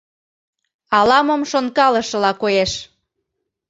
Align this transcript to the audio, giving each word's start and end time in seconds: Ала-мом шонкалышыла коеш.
Ала-мом 0.97 1.41
шонкалышыла 1.51 2.31
коеш. 2.41 2.71